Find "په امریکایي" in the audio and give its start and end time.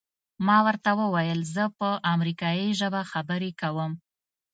1.77-2.69